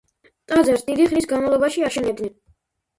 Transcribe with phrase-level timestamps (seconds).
[0.51, 2.39] ტაძარს დიდი ხნის განმავლობაში აშენებდნენ.